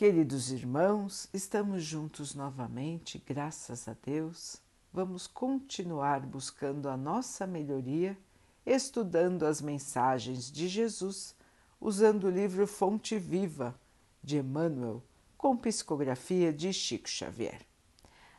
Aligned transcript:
Queridos 0.00 0.50
irmãos, 0.50 1.28
estamos 1.30 1.84
juntos 1.84 2.34
novamente, 2.34 3.22
graças 3.26 3.86
a 3.86 3.94
Deus. 4.02 4.56
Vamos 4.90 5.26
continuar 5.26 6.20
buscando 6.20 6.88
a 6.88 6.96
nossa 6.96 7.46
melhoria, 7.46 8.16
estudando 8.64 9.44
as 9.44 9.60
mensagens 9.60 10.50
de 10.50 10.68
Jesus, 10.68 11.36
usando 11.78 12.24
o 12.24 12.30
livro 12.30 12.66
Fonte 12.66 13.18
Viva 13.18 13.78
de 14.24 14.38
Emmanuel, 14.38 15.02
com 15.36 15.54
psicografia 15.54 16.50
de 16.50 16.72
Chico 16.72 17.06
Xavier. 17.06 17.60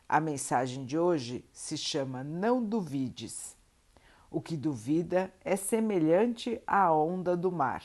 A 0.08 0.18
mensagem 0.18 0.84
de 0.84 0.98
hoje 0.98 1.44
se 1.52 1.78
chama 1.78 2.24
Não 2.24 2.60
Duvides. 2.60 3.56
O 4.28 4.40
que 4.40 4.56
duvida 4.56 5.32
é 5.44 5.54
semelhante 5.54 6.60
à 6.66 6.92
onda 6.92 7.36
do 7.36 7.52
mar, 7.52 7.84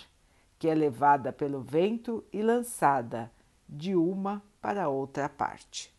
que 0.57 0.67
é 0.67 0.73
levada 0.73 1.31
pelo 1.31 1.61
vento 1.61 2.25
e 2.33 2.41
lançada 2.41 3.31
de 3.67 3.95
uma 3.95 4.41
para 4.61 4.89
outra 4.89 5.27
parte. 5.27 5.93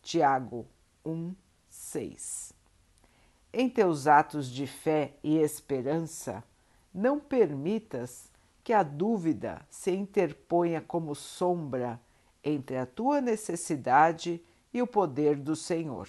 Tiago 0.00 0.66
1, 1.04 1.34
6. 1.68 2.52
Em 3.52 3.68
teus 3.68 4.06
atos 4.06 4.48
de 4.48 4.66
fé 4.66 5.14
e 5.22 5.36
esperança, 5.38 6.42
não 6.92 7.20
permitas 7.20 8.30
que 8.64 8.72
a 8.72 8.82
dúvida 8.82 9.66
se 9.68 9.90
interponha 9.90 10.80
como 10.80 11.14
sombra 11.14 12.00
entre 12.42 12.76
a 12.76 12.86
tua 12.86 13.20
necessidade 13.20 14.42
e 14.72 14.80
o 14.80 14.86
poder 14.86 15.36
do 15.36 15.54
Senhor. 15.54 16.08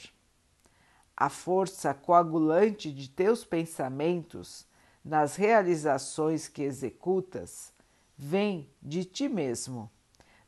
A 1.16 1.30
força 1.30 1.94
coagulante 1.94 2.92
de 2.92 3.10
teus 3.10 3.44
pensamentos 3.44 4.66
nas 5.04 5.36
realizações 5.36 6.48
que 6.48 6.64
executas 6.64 7.74
vem 8.18 8.70
de 8.82 9.04
ti 9.04 9.28
mesmo 9.28 9.92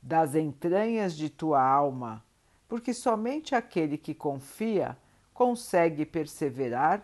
das 0.06 0.36
entranhas 0.36 1.18
de 1.18 1.32
tua 1.32 1.68
alma, 1.68 2.24
porque 2.68 2.94
somente 2.94 3.56
aquele 3.56 3.98
que 3.98 4.14
confia 4.14 4.96
consegue 5.34 6.06
perseverar 6.06 7.04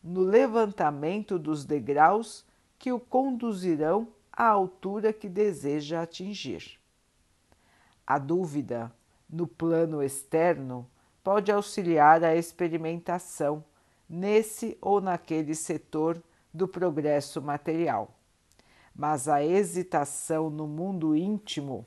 no 0.00 0.20
levantamento 0.20 1.40
dos 1.40 1.64
degraus 1.64 2.46
que 2.78 2.92
o 2.92 3.00
conduzirão 3.00 4.06
à 4.32 4.46
altura 4.46 5.12
que 5.12 5.28
deseja 5.28 6.02
atingir. 6.02 6.78
A 8.06 8.16
dúvida 8.16 8.92
no 9.28 9.48
plano 9.48 10.00
externo 10.00 10.88
pode 11.24 11.50
auxiliar 11.50 12.22
a 12.22 12.36
experimentação 12.36 13.64
nesse 14.08 14.78
ou 14.80 15.00
naquele 15.00 15.56
setor 15.56 16.22
do 16.54 16.68
progresso 16.68 17.42
material. 17.42 18.14
Mas 18.94 19.26
a 19.26 19.44
hesitação 19.44 20.48
no 20.48 20.68
mundo 20.68 21.16
íntimo 21.16 21.84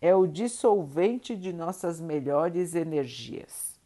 é 0.00 0.14
o 0.14 0.26
dissolvente 0.26 1.36
de 1.36 1.52
nossas 1.52 2.00
melhores 2.00 2.74
energias. 2.74 3.80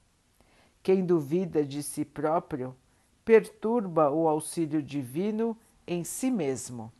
Quem 0.83 1.05
duvida 1.05 1.65
de 1.65 1.83
si 1.83 2.05
próprio 2.05 2.77
perturba 3.25 4.11
o 4.11 4.29
auxílio 4.29 4.83
divino 4.83 5.57
em 5.87 6.05
si 6.05 6.31
mesmo. 6.31 6.93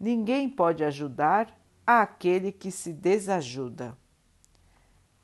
Ninguém 0.00 0.48
pode 0.48 0.84
ajudar 0.84 1.54
àquele 1.86 2.50
que 2.50 2.70
se 2.70 2.92
desajuda. 2.92 3.96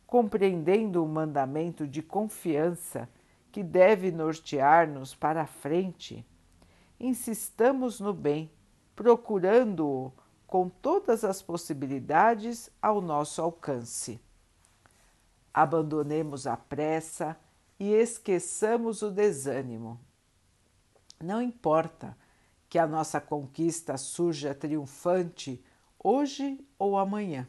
Compreendendo 0.07 1.03
o 1.03 1.09
mandamento 1.09 1.87
de 1.87 2.03
confiança 2.03 3.09
que 3.51 3.63
deve 3.63 4.11
nortear-nos 4.11 5.15
para 5.15 5.43
a 5.43 5.47
frente, 5.47 6.25
insistamos 6.99 7.99
no 7.99 8.13
bem, 8.13 8.51
procurando-o 8.95 10.13
com 10.47 10.69
todas 10.69 11.25
as 11.25 11.43
possibilidades 11.43 12.71
ao 12.81 13.01
nosso 13.01 13.43
alcance. 13.43 14.21
Abandonemos 15.53 16.47
a 16.47 16.57
pressa 16.57 17.37
e 17.79 17.93
esqueçamos 17.93 19.03
o 19.03 19.11
desânimo. 19.11 20.01
Não 21.21 21.41
importa 21.41 22.17
que 22.69 22.79
a 22.79 22.87
nossa 22.87 23.21
conquista 23.21 23.97
surja 23.97 24.55
triunfante 24.55 25.65
hoje 25.99 26.65
ou 26.79 26.99
amanhã. 26.99 27.49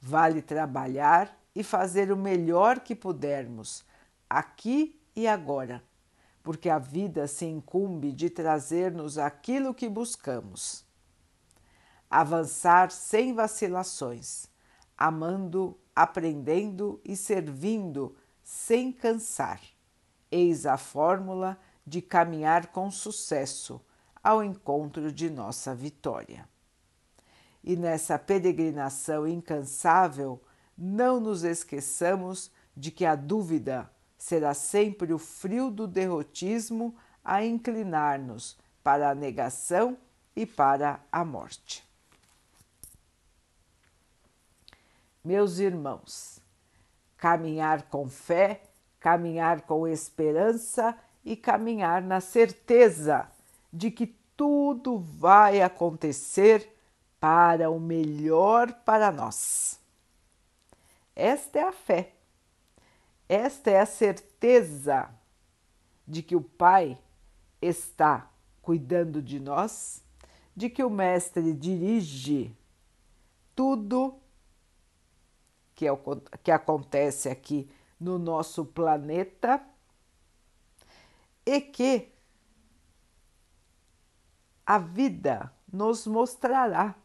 Vale 0.00 0.40
trabalhar 0.40 1.36
e 1.54 1.62
fazer 1.62 2.12
o 2.12 2.16
melhor 2.16 2.80
que 2.80 2.94
pudermos, 2.94 3.84
aqui 4.28 5.00
e 5.16 5.26
agora, 5.26 5.82
porque 6.42 6.68
a 6.68 6.78
vida 6.78 7.26
se 7.26 7.46
incumbe 7.46 8.12
de 8.12 8.28
trazer-nos 8.28 9.16
aquilo 9.18 9.74
que 9.74 9.88
buscamos 9.88 10.85
avançar 12.10 12.90
sem 12.90 13.34
vacilações, 13.34 14.48
amando, 14.96 15.78
aprendendo 15.94 17.00
e 17.04 17.16
servindo 17.16 18.16
sem 18.42 18.92
cansar. 18.92 19.60
Eis 20.30 20.66
a 20.66 20.76
fórmula 20.76 21.58
de 21.86 22.02
caminhar 22.02 22.68
com 22.68 22.90
sucesso 22.90 23.80
ao 24.22 24.42
encontro 24.42 25.12
de 25.12 25.30
nossa 25.30 25.74
vitória. 25.74 26.48
E 27.62 27.76
nessa 27.76 28.18
peregrinação 28.18 29.26
incansável, 29.26 30.42
não 30.76 31.20
nos 31.20 31.44
esqueçamos 31.44 32.50
de 32.76 32.90
que 32.90 33.04
a 33.04 33.14
dúvida 33.14 33.90
será 34.18 34.52
sempre 34.52 35.12
o 35.12 35.18
frio 35.18 35.70
do 35.70 35.86
derrotismo 35.86 36.94
a 37.24 37.44
inclinar-nos 37.44 38.58
para 38.82 39.10
a 39.10 39.14
negação 39.14 39.96
e 40.34 40.44
para 40.44 41.00
a 41.10 41.24
morte. 41.24 41.85
Meus 45.26 45.58
irmãos. 45.58 46.40
Caminhar 47.16 47.82
com 47.88 48.08
fé, 48.08 48.62
caminhar 49.00 49.62
com 49.62 49.86
esperança 49.88 50.96
e 51.24 51.36
caminhar 51.36 52.00
na 52.00 52.20
certeza 52.20 53.28
de 53.72 53.90
que 53.90 54.06
tudo 54.36 54.98
vai 54.98 55.60
acontecer 55.60 56.72
para 57.18 57.68
o 57.68 57.80
melhor 57.80 58.72
para 58.84 59.10
nós. 59.10 59.80
Esta 61.14 61.58
é 61.58 61.62
a 61.62 61.72
fé, 61.72 62.12
esta 63.28 63.70
é 63.70 63.80
a 63.80 63.86
certeza 63.86 65.08
de 66.06 66.22
que 66.22 66.36
o 66.36 66.42
Pai 66.42 66.96
está 67.60 68.30
cuidando 68.62 69.20
de 69.22 69.40
nós, 69.40 70.04
de 70.54 70.68
que 70.68 70.84
o 70.84 70.90
Mestre 70.90 71.52
dirige 71.54 72.54
tudo 73.54 74.20
que, 75.76 75.86
é 75.86 75.92
o, 75.92 75.98
que 76.42 76.50
acontece 76.50 77.28
aqui 77.28 77.70
no 78.00 78.18
nosso 78.18 78.64
planeta 78.64 79.62
e 81.44 81.60
que 81.60 82.12
a 84.64 84.78
vida 84.78 85.52
nos 85.70 86.06
mostrará 86.06 86.96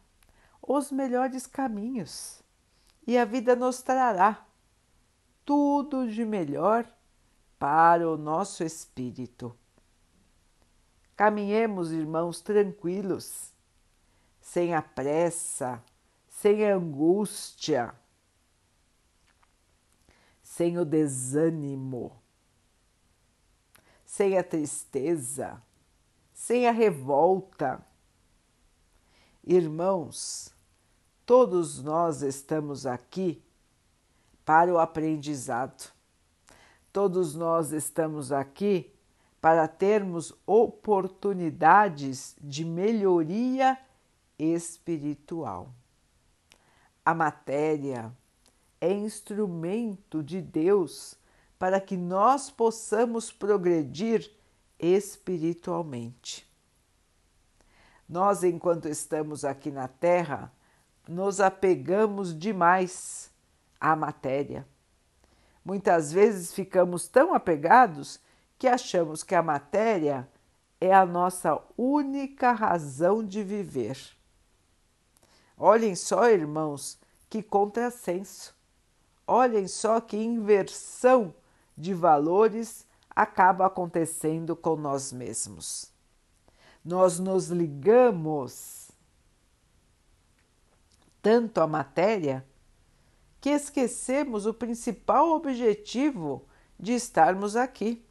os 0.60 0.90
melhores 0.90 1.46
caminhos 1.46 2.42
e 3.06 3.18
a 3.18 3.26
vida 3.26 3.54
nos 3.54 3.82
trará 3.82 4.44
tudo 5.44 6.08
de 6.08 6.24
melhor 6.24 6.90
para 7.58 8.08
o 8.08 8.16
nosso 8.16 8.64
espírito. 8.64 9.54
Caminhemos, 11.14 11.92
irmãos, 11.92 12.40
tranquilos, 12.40 13.52
sem 14.40 14.74
a 14.74 14.80
pressa, 14.80 15.82
sem 16.28 16.68
a 16.68 16.74
angústia 16.74 17.94
sem 20.62 20.78
o 20.78 20.84
desânimo, 20.84 22.22
sem 24.04 24.38
a 24.38 24.44
tristeza, 24.44 25.60
sem 26.32 26.68
a 26.68 26.70
revolta. 26.70 27.84
Irmãos, 29.42 30.54
todos 31.26 31.82
nós 31.82 32.22
estamos 32.22 32.86
aqui 32.86 33.42
para 34.44 34.72
o 34.72 34.78
aprendizado. 34.78 35.92
Todos 36.92 37.34
nós 37.34 37.72
estamos 37.72 38.30
aqui 38.30 38.94
para 39.40 39.66
termos 39.66 40.32
oportunidades 40.46 42.36
de 42.40 42.64
melhoria 42.64 43.76
espiritual. 44.38 45.74
A 47.04 47.12
matéria, 47.12 48.16
é 48.82 48.92
instrumento 48.92 50.24
de 50.24 50.42
Deus 50.42 51.14
para 51.56 51.80
que 51.80 51.96
nós 51.96 52.50
possamos 52.50 53.30
progredir 53.30 54.28
espiritualmente. 54.76 56.44
Nós, 58.08 58.42
enquanto 58.42 58.88
estamos 58.88 59.44
aqui 59.44 59.70
na 59.70 59.86
Terra, 59.86 60.52
nos 61.08 61.38
apegamos 61.40 62.36
demais 62.36 63.30
à 63.80 63.94
matéria. 63.94 64.66
Muitas 65.64 66.12
vezes 66.12 66.52
ficamos 66.52 67.06
tão 67.06 67.32
apegados 67.32 68.18
que 68.58 68.66
achamos 68.66 69.22
que 69.22 69.36
a 69.36 69.42
matéria 69.44 70.28
é 70.80 70.92
a 70.92 71.06
nossa 71.06 71.56
única 71.78 72.50
razão 72.50 73.24
de 73.24 73.44
viver. 73.44 73.96
Olhem 75.56 75.94
só, 75.94 76.28
irmãos, 76.28 76.98
Que 77.30 77.44
contrassenso! 77.44 78.60
Olhem 79.26 79.68
só 79.68 80.00
que 80.00 80.16
inversão 80.16 81.34
de 81.76 81.94
valores 81.94 82.86
acaba 83.10 83.66
acontecendo 83.66 84.56
com 84.56 84.76
nós 84.76 85.12
mesmos. 85.12 85.92
Nós 86.84 87.18
nos 87.18 87.48
ligamos 87.48 88.90
tanto 91.20 91.60
à 91.60 91.66
matéria 91.66 92.44
que 93.40 93.50
esquecemos 93.50 94.46
o 94.46 94.54
principal 94.54 95.30
objetivo 95.30 96.44
de 96.78 96.92
estarmos 96.92 97.54
aqui. 97.56 98.04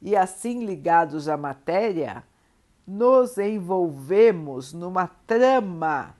E 0.00 0.16
assim 0.16 0.64
ligados 0.64 1.28
à 1.28 1.36
matéria, 1.36 2.24
nos 2.86 3.36
envolvemos 3.36 4.72
numa 4.72 5.06
trama 5.06 6.14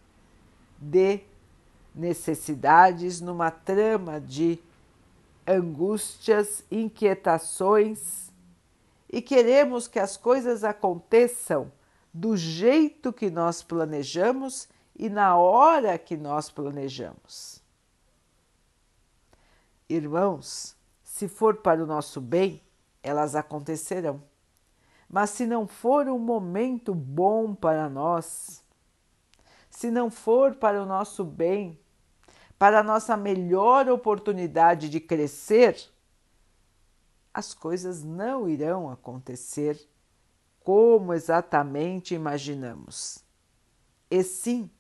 de 0.78 1.20
necessidades, 2.00 3.20
numa 3.20 3.50
trama 3.50 4.20
de 4.20 4.58
angústias, 5.47 6.64
inquietações 6.70 8.32
e 9.08 9.20
queremos 9.20 9.87
que 9.87 9.99
as 9.99 10.17
coisas 10.17 10.64
aconteçam 10.64 11.70
do 12.12 12.37
jeito 12.37 13.12
que 13.12 13.31
nós 13.31 13.62
planejamos 13.62 14.69
e 14.97 15.08
na 15.08 15.37
hora 15.37 15.99
que 15.99 16.17
nós 16.17 16.50
planejamos. 16.50 17.61
Irmãos, 19.88 20.76
se 21.02 21.29
for 21.29 21.56
para 21.56 21.82
o 21.82 21.87
nosso 21.87 22.20
bem, 22.20 22.62
elas 23.02 23.35
acontecerão. 23.35 24.23
Mas 25.08 25.31
se 25.31 25.44
não 25.44 25.67
for 25.67 26.08
um 26.08 26.19
momento 26.19 26.94
bom 26.94 27.55
para 27.55 27.88
nós, 27.88 28.62
se 29.69 29.91
não 29.91 30.11
for 30.11 30.55
para 30.55 30.81
o 30.81 30.87
nosso 30.87 31.25
bem, 31.25 31.79
para 32.60 32.82
nossa 32.82 33.16
melhor 33.16 33.88
oportunidade 33.88 34.90
de 34.90 35.00
crescer, 35.00 35.80
as 37.32 37.54
coisas 37.54 38.04
não 38.04 38.46
irão 38.46 38.90
acontecer 38.90 39.80
como 40.62 41.14
exatamente 41.14 42.14
imaginamos, 42.14 43.24
e 44.10 44.22
sim 44.22 44.70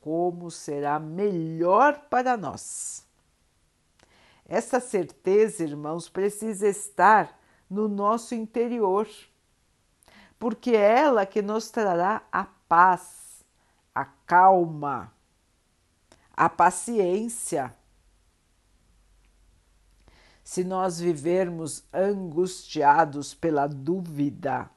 como 0.00 0.50
será 0.50 0.98
melhor 0.98 2.00
para 2.10 2.36
nós. 2.36 3.06
Essa 4.44 4.80
certeza, 4.80 5.62
irmãos, 5.62 6.08
precisa 6.08 6.66
estar 6.66 7.40
no 7.70 7.86
nosso 7.86 8.34
interior, 8.34 9.08
porque 10.36 10.72
é 10.72 10.98
ela 10.98 11.24
que 11.24 11.40
nos 11.40 11.70
trará 11.70 12.22
a 12.32 12.44
paz, 12.68 13.44
a 13.94 14.04
calma, 14.04 15.13
a 16.36 16.48
paciência. 16.48 17.74
Se 20.42 20.62
nós 20.62 21.00
vivermos 21.00 21.84
angustiados 21.92 23.32
pela 23.34 23.66
dúvida, 23.66 24.70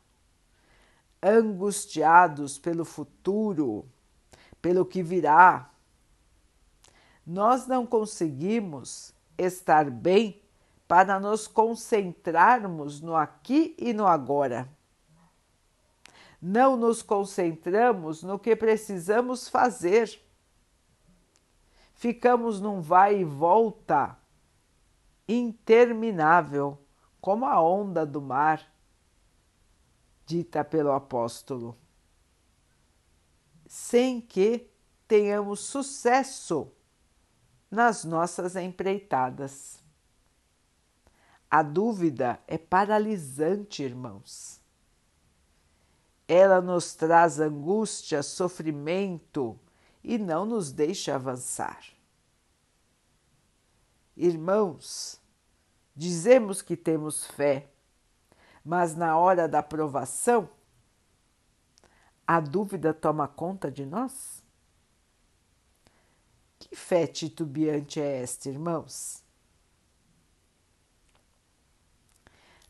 angustiados 1.22 2.58
pelo 2.58 2.86
futuro, 2.86 3.86
pelo 4.62 4.86
que 4.86 5.04
virá, 5.04 5.70
nós 7.26 7.68
não 7.68 7.86
conseguimos 7.86 9.14
estar 9.38 9.90
bem 9.90 10.42
para 10.88 11.20
nos 11.20 11.48
concentrarmos 11.48 13.02
no 13.02 13.16
aqui 13.16 13.76
e 13.78 13.92
no 13.92 14.08
agora. 14.08 14.70
Não 16.42 16.78
nos 16.78 17.02
concentramos 17.02 18.24
no 18.24 18.40
que 18.40 18.56
precisamos 18.56 19.50
fazer. 19.50 20.27
Ficamos 21.98 22.62
num 22.62 22.80
vai 22.80 23.22
e 23.22 23.24
volta 23.24 24.16
interminável, 25.28 26.78
como 27.20 27.44
a 27.44 27.60
onda 27.60 28.06
do 28.06 28.22
mar 28.22 28.72
dita 30.24 30.64
pelo 30.64 30.92
apóstolo, 30.92 31.76
sem 33.66 34.22
que 34.22 34.70
tenhamos 35.08 35.62
sucesso 35.62 36.72
nas 37.70 38.04
nossas 38.04 38.56
empreitadas. 38.56 39.84
A 41.50 41.64
dúvida 41.64 42.40
é 42.46 42.60
paralisante, 42.60 43.82
irmãos. 43.82 44.62
Ela 46.28 46.62
nos 46.62 46.94
traz 46.94 47.40
angústia, 47.40 48.22
sofrimento 48.22 49.60
e 50.08 50.18
não 50.18 50.46
nos 50.46 50.72
deixa 50.72 51.16
avançar. 51.16 51.84
Irmãos, 54.16 55.20
dizemos 55.94 56.62
que 56.62 56.78
temos 56.78 57.26
fé, 57.26 57.70
mas 58.64 58.96
na 58.96 59.18
hora 59.18 59.50
da 59.50 59.62
provação, 59.62 60.50
a 62.26 62.40
dúvida 62.40 62.94
toma 62.94 63.28
conta 63.28 63.70
de 63.70 63.86
nós? 63.86 64.42
Que 66.58 66.74
fé 66.74 67.06
titubeante 67.06 68.00
é 68.00 68.22
esta, 68.22 68.48
irmãos? 68.48 69.22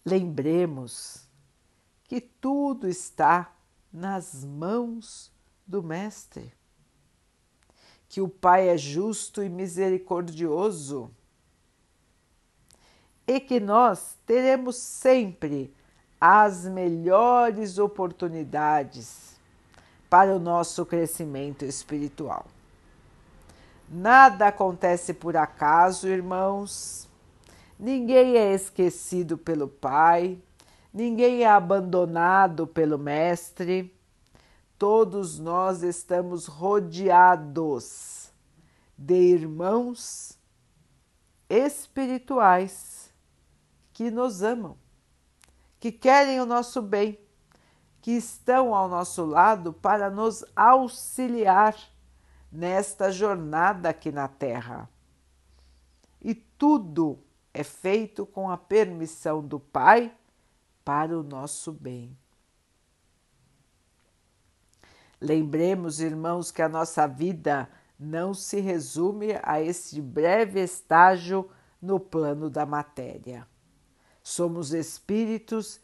Lembremos 0.04 1.30
que 2.04 2.20
tudo 2.20 2.88
está 2.88 3.56
nas 3.94 4.44
mãos 4.44 5.32
do 5.68 5.84
Mestre, 5.84 6.57
que 8.10 8.22
o 8.22 8.30
Pai 8.30 8.70
é 8.70 8.78
justo 8.78 9.44
e 9.44 9.50
misericordioso 9.50 11.12
e 13.28 13.40
que 13.40 13.60
nós 13.60 14.18
teremos 14.26 14.78
sempre 14.78 15.74
as 16.20 16.66
melhores 16.66 17.78
oportunidades 17.78 19.36
para 20.10 20.34
o 20.34 20.40
nosso 20.40 20.86
crescimento 20.86 21.66
espiritual. 21.66 22.46
Nada 23.90 24.48
acontece 24.48 25.14
por 25.14 25.36
acaso, 25.36 26.08
irmãos. 26.08 27.08
Ninguém 27.80 28.36
é 28.38 28.54
esquecido 28.54 29.38
pelo 29.38 29.68
Pai, 29.68 30.38
ninguém 30.94 31.44
é 31.44 31.48
abandonado 31.48 32.66
pelo 32.66 32.98
Mestre. 32.98 33.94
Todos 34.78 35.40
nós 35.40 35.84
estamos 35.84 36.46
rodeados 36.46 38.32
de 38.98 39.16
irmãos 39.16 40.38
espirituais 41.50 43.12
que 43.94 44.12
nos 44.12 44.44
amam 44.44 44.78
que 45.80 45.92
querem 45.92 46.42
o 46.42 46.46
nosso 46.46 46.82
bem, 46.82 47.20
que 48.02 48.12
estão 48.12 48.74
ao 48.74 48.88
nosso 48.88 49.26
lado 49.26 49.74
para 49.74 50.10
nos 50.10 50.44
auxiliar 50.56 51.76
nesta 52.52 53.12
jornada 53.12 53.90
aqui 53.90 54.12
na 54.12 54.28
Terra. 54.28 54.90
E 56.22 56.34
tudo 56.34 57.20
é 57.54 57.64
feito 57.64 58.26
com 58.26 58.50
a 58.50 58.58
permissão 58.58 59.46
do 59.46 59.60
Pai 59.60 60.14
para 60.84 61.18
o 61.18 61.24
nosso 61.24 61.72
bem. 61.72 62.18
Lembremos, 65.20 66.00
irmãos, 66.00 66.52
que 66.52 66.62
a 66.62 66.70
nossa 66.70 67.08
vida 67.08 67.70
não 68.00 68.34
se 68.34 68.60
resume 68.60 69.30
a 69.42 69.60
este 69.62 70.00
breve 70.00 70.62
estágio 70.62 71.50
no 71.82 72.00
plano 72.00 72.50
da 72.50 72.66
matéria. 72.66 73.48
Somos 74.22 74.74
espíritos 74.74 75.80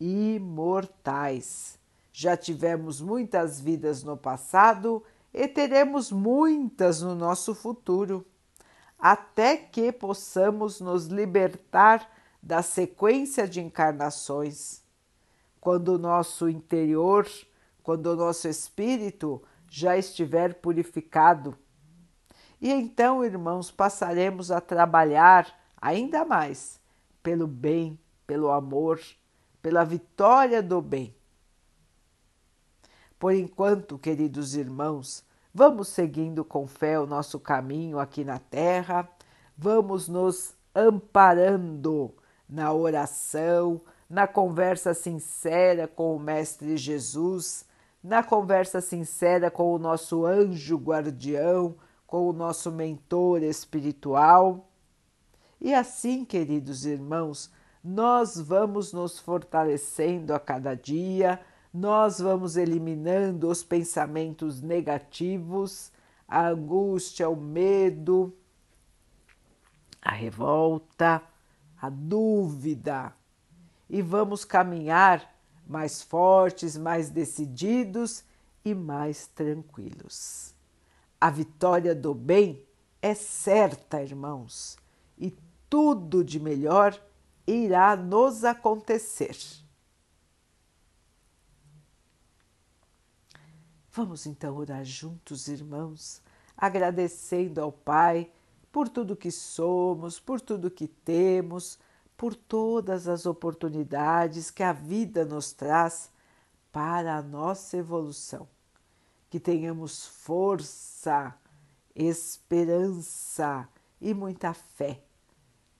imortais. 0.00 1.78
Já 2.12 2.36
tivemos 2.36 3.00
muitas 3.00 3.60
vidas 3.60 4.02
no 4.02 4.16
passado 4.16 5.02
e 5.32 5.46
teremos 5.46 6.10
muitas 6.10 7.02
no 7.02 7.14
nosso 7.14 7.54
futuro, 7.54 8.26
até 8.98 9.56
que 9.56 9.92
possamos 9.92 10.80
nos 10.80 11.06
libertar 11.06 12.10
da 12.42 12.62
sequência 12.62 13.46
de 13.46 13.60
encarnações. 13.60 14.82
Quando 15.60 15.94
o 15.94 15.98
nosso 15.98 16.48
interior, 16.48 17.28
quando 17.88 18.08
o 18.08 18.16
nosso 18.16 18.46
espírito 18.46 19.42
já 19.66 19.96
estiver 19.96 20.56
purificado. 20.56 21.56
E 22.60 22.70
então, 22.70 23.24
irmãos, 23.24 23.70
passaremos 23.70 24.50
a 24.50 24.60
trabalhar 24.60 25.58
ainda 25.80 26.22
mais 26.22 26.78
pelo 27.22 27.46
bem, 27.46 27.98
pelo 28.26 28.50
amor, 28.50 29.00
pela 29.62 29.84
vitória 29.84 30.62
do 30.62 30.82
bem. 30.82 31.16
Por 33.18 33.32
enquanto, 33.32 33.98
queridos 33.98 34.54
irmãos, 34.54 35.24
vamos 35.54 35.88
seguindo 35.88 36.44
com 36.44 36.66
fé 36.66 37.00
o 37.00 37.06
nosso 37.06 37.40
caminho 37.40 37.98
aqui 37.98 38.22
na 38.22 38.38
Terra, 38.38 39.08
vamos 39.56 40.08
nos 40.08 40.52
amparando 40.74 42.14
na 42.46 42.70
oração, 42.70 43.80
na 44.10 44.26
conversa 44.26 44.92
sincera 44.92 45.88
com 45.88 46.14
o 46.14 46.20
Mestre 46.20 46.76
Jesus, 46.76 47.66
na 48.02 48.22
conversa 48.22 48.80
sincera 48.80 49.50
com 49.50 49.72
o 49.74 49.78
nosso 49.78 50.24
anjo 50.24 50.76
guardião, 50.76 51.76
com 52.06 52.28
o 52.28 52.32
nosso 52.32 52.70
mentor 52.70 53.42
espiritual. 53.42 54.70
E 55.60 55.74
assim, 55.74 56.24
queridos 56.24 56.86
irmãos, 56.86 57.50
nós 57.82 58.38
vamos 58.38 58.92
nos 58.92 59.18
fortalecendo 59.18 60.34
a 60.34 60.40
cada 60.40 60.74
dia, 60.74 61.40
nós 61.72 62.18
vamos 62.20 62.56
eliminando 62.56 63.48
os 63.48 63.62
pensamentos 63.62 64.62
negativos, 64.62 65.92
a 66.26 66.48
angústia, 66.48 67.28
o 67.28 67.36
medo, 67.36 68.34
a 70.00 70.12
revolta, 70.12 71.22
a 71.80 71.88
dúvida, 71.88 73.12
e 73.88 74.02
vamos 74.02 74.44
caminhar 74.44 75.37
mais 75.68 76.02
fortes, 76.02 76.76
mais 76.76 77.10
decididos 77.10 78.24
e 78.64 78.74
mais 78.74 79.26
tranquilos. 79.26 80.54
A 81.20 81.30
vitória 81.30 81.94
do 81.94 82.14
bem 82.14 82.64
é 83.02 83.14
certa, 83.14 84.02
irmãos, 84.02 84.76
e 85.18 85.36
tudo 85.68 86.24
de 86.24 86.40
melhor 86.40 86.98
irá 87.46 87.94
nos 87.94 88.44
acontecer. 88.44 89.36
Vamos 93.90 94.26
então 94.26 94.56
orar 94.56 94.84
juntos, 94.84 95.48
irmãos, 95.48 96.22
agradecendo 96.56 97.60
ao 97.60 97.72
Pai 97.72 98.30
por 98.70 98.88
tudo 98.88 99.16
que 99.16 99.30
somos, 99.30 100.20
por 100.20 100.40
tudo 100.40 100.70
que 100.70 100.86
temos, 100.86 101.78
por 102.18 102.34
todas 102.34 103.06
as 103.06 103.26
oportunidades 103.26 104.50
que 104.50 104.64
a 104.64 104.72
vida 104.72 105.24
nos 105.24 105.52
traz 105.52 106.10
para 106.72 107.14
a 107.16 107.22
nossa 107.22 107.76
evolução. 107.76 108.48
Que 109.30 109.38
tenhamos 109.38 110.04
força, 110.04 111.32
esperança 111.94 113.68
e 114.00 114.12
muita 114.12 114.52
fé, 114.52 115.00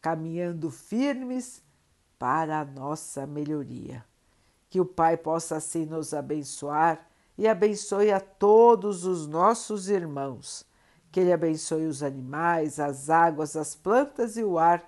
caminhando 0.01 0.71
firmes 0.71 1.61
para 2.21 2.61
a 2.61 2.65
nossa 2.65 3.27
melhoria. 3.27 4.05
Que 4.71 4.81
o 4.81 4.87
Pai 4.87 5.17
possa 5.17 5.57
assim 5.57 5.87
nos 5.87 6.15
abençoar 6.15 7.05
e 7.37 7.49
abençoe 7.49 8.13
a 8.13 8.21
todos 8.21 9.05
os 9.05 9.27
nossos 9.27 9.89
irmãos. 9.89 10.65
Que 11.11 11.19
Ele 11.19 11.33
abençoe 11.33 11.87
os 11.87 12.01
animais, 12.01 12.79
as 12.79 13.11
águas, 13.11 13.57
as 13.57 13.75
plantas 13.75 14.37
e 14.37 14.45
o 14.45 14.57
ar 14.57 14.88